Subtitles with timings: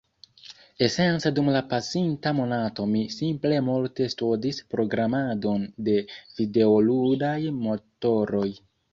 [0.85, 5.95] esence dum la pasinta monato mi simple multe studis programadon de
[6.39, 8.49] videoludaj motoroj.